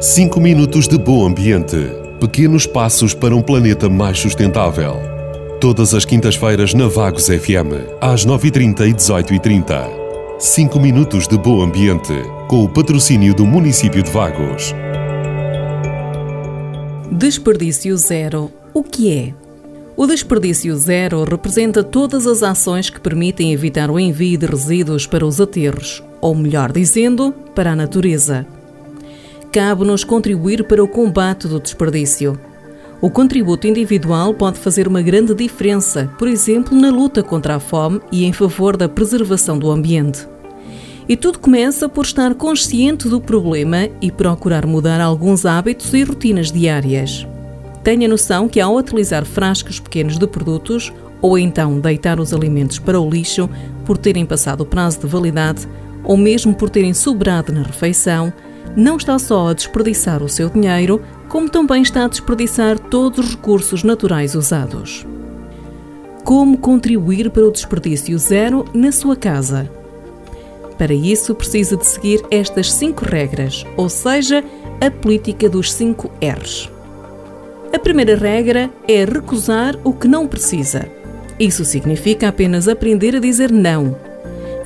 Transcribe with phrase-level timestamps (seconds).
[0.00, 1.76] 5 minutos de bom ambiente.
[2.20, 4.96] Pequenos passos para um planeta mais sustentável.
[5.60, 9.88] Todas as quintas-feiras na Vagos FM, às 9h30 e 18h30.
[10.38, 12.14] 5 minutos de bom ambiente,
[12.48, 14.74] com o patrocínio do município de Vagos.
[17.10, 18.50] Desperdício zero.
[18.74, 19.34] O que é?
[19.96, 25.24] O desperdício zero representa todas as ações que permitem evitar o envio de resíduos para
[25.24, 28.46] os aterros, ou melhor dizendo, para a natureza.
[29.52, 32.40] Cabe-nos contribuir para o combate do desperdício.
[33.02, 38.00] O contributo individual pode fazer uma grande diferença, por exemplo, na luta contra a fome
[38.10, 40.26] e em favor da preservação do ambiente.
[41.06, 46.50] E tudo começa por estar consciente do problema e procurar mudar alguns hábitos e rotinas
[46.50, 47.26] diárias.
[47.84, 50.90] Tenha noção que ao utilizar frascos pequenos de produtos
[51.20, 53.50] ou então deitar os alimentos para o lixo
[53.84, 55.68] por terem passado o prazo de validade
[56.04, 58.32] ou mesmo por terem sobrado na refeição,
[58.76, 63.30] não está só a desperdiçar o seu dinheiro, como também está a desperdiçar todos os
[63.32, 65.06] recursos naturais usados.
[66.24, 69.70] Como contribuir para o desperdício zero na sua casa?
[70.78, 74.44] Para isso, precisa de seguir estas cinco regras, ou seja,
[74.80, 76.68] a política dos 5 R's.
[77.72, 80.88] A primeira regra é recusar o que não precisa.
[81.38, 83.96] Isso significa apenas aprender a dizer não.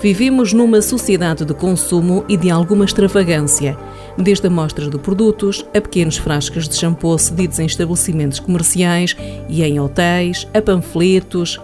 [0.00, 3.76] Vivemos numa sociedade de consumo e de alguma extravagância,
[4.16, 9.16] desde amostras de produtos a pequenos frascos de shampoo cedidos em estabelecimentos comerciais
[9.48, 11.60] e em hotéis, a panfletos,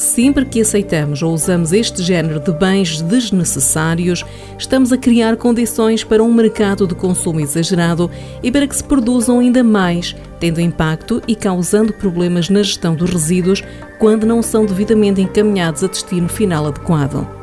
[0.00, 4.24] Sempre que aceitamos ou usamos este género de bens desnecessários,
[4.58, 8.10] estamos a criar condições para um mercado de consumo exagerado
[8.42, 13.10] e para que se produzam ainda mais, tendo impacto e causando problemas na gestão dos
[13.10, 13.62] resíduos
[13.98, 17.39] quando não são devidamente encaminhados a destino final adequado.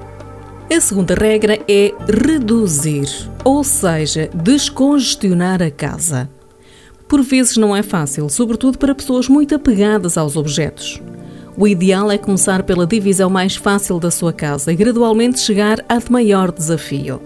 [0.70, 3.08] A segunda regra é reduzir,
[3.44, 6.30] ou seja, descongestionar a casa.
[7.08, 11.02] Por vezes não é fácil, sobretudo para pessoas muito apegadas aos objetos.
[11.58, 15.98] O ideal é começar pela divisão mais fácil da sua casa e gradualmente chegar a
[15.98, 17.22] de maior desafio.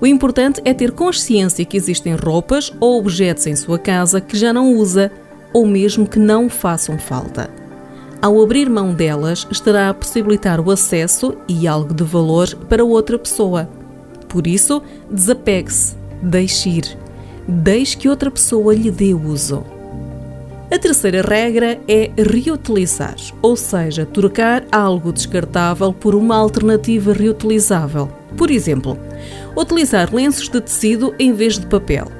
[0.00, 4.52] O importante é ter consciência que existem roupas ou objetos em sua casa que já
[4.52, 5.10] não usa
[5.52, 7.57] ou mesmo que não façam falta.
[8.20, 13.16] Ao abrir mão delas, estará a possibilitar o acesso e algo de valor para outra
[13.16, 13.68] pessoa.
[14.28, 16.98] Por isso, desapegue-se, deixe ir,
[17.46, 19.64] deixe que outra pessoa lhe dê uso.
[20.68, 28.10] A terceira regra é reutilizar, ou seja, trocar algo descartável por uma alternativa reutilizável.
[28.36, 28.98] Por exemplo,
[29.56, 32.17] utilizar lenços de tecido em vez de papel.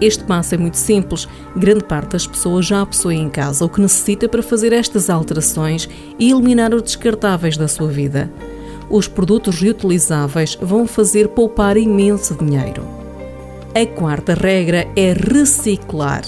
[0.00, 1.26] Este passo é muito simples,
[1.56, 5.88] grande parte das pessoas já possuem em casa o que necessita para fazer estas alterações
[6.18, 8.30] e eliminar os descartáveis da sua vida.
[8.88, 12.84] Os produtos reutilizáveis vão fazer poupar imenso dinheiro.
[13.74, 16.24] A quarta regra é reciclar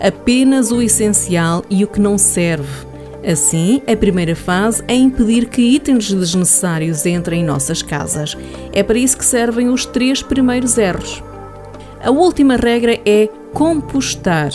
[0.00, 2.88] apenas o essencial e o que não serve.
[3.22, 8.36] Assim, a primeira fase é impedir que itens desnecessários entrem em nossas casas.
[8.72, 11.22] É para isso que servem os três primeiros erros.
[12.02, 14.50] A última regra é compostar,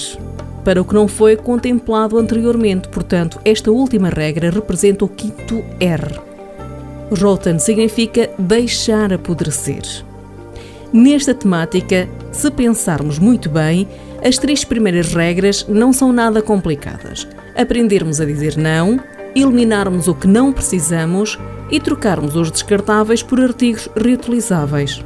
[0.64, 2.88] para o que não foi contemplado anteriormente.
[2.88, 6.20] Portanto, esta última regra representa o quinto R.
[7.12, 9.84] Rotten significa deixar apodrecer.
[10.92, 13.88] Nesta temática, se pensarmos muito bem,
[14.24, 17.28] as três primeiras regras não são nada complicadas.
[17.56, 19.00] Aprendermos a dizer não,
[19.36, 21.38] eliminarmos o que não precisamos
[21.70, 25.04] e trocarmos os descartáveis por artigos reutilizáveis.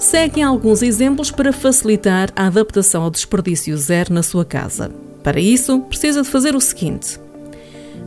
[0.00, 4.90] Seguem alguns exemplos para facilitar a adaptação ao desperdício zero na sua casa.
[5.22, 7.20] Para isso, precisa de fazer o seguinte: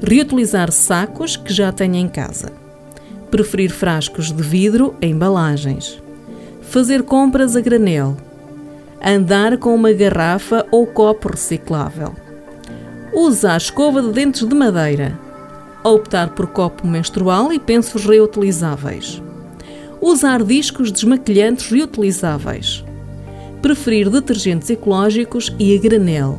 [0.01, 2.51] reutilizar sacos que já tenha em casa,
[3.29, 6.01] preferir frascos de vidro em embalagens,
[6.63, 8.17] fazer compras a granel,
[8.99, 12.15] andar com uma garrafa ou copo reciclável,
[13.13, 15.15] usar escova de dentes de madeira,
[15.83, 19.21] optar por copo menstrual e pensos reutilizáveis,
[20.03, 22.83] usar discos desmaquilhantes reutilizáveis,
[23.61, 26.37] preferir detergentes ecológicos e a granel,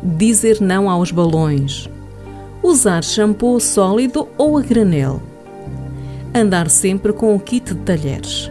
[0.00, 1.90] dizer não aos balões,
[2.62, 5.20] usar shampoo sólido ou a granel,
[6.32, 8.48] andar sempre com o kit de talheres.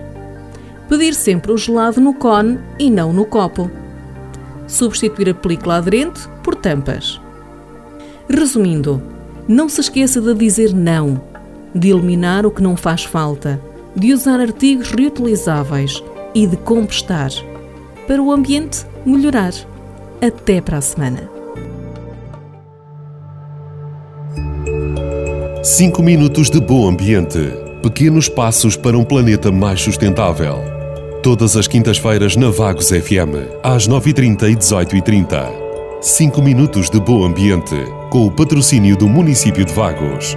[0.89, 3.71] Pedir sempre o gelado no cone e não no copo.
[4.67, 7.21] Substituir a película aderente por tampas.
[8.27, 9.01] Resumindo,
[9.47, 11.21] não se esqueça de dizer não,
[11.73, 16.03] de eliminar o que não faz falta, de usar artigos reutilizáveis
[16.33, 17.31] e de compostar
[18.07, 19.53] para o ambiente melhorar.
[20.21, 21.29] Até para a semana.
[25.63, 27.39] 5 minutos de bom ambiente.
[27.81, 30.59] Pequenos passos para um planeta mais sustentável.
[31.23, 35.51] Todas as quintas-feiras na Vagos FM, às 9h30 e 18h30.
[36.01, 37.75] 5 minutos de bom ambiente,
[38.09, 40.35] com o patrocínio do município de Vagos.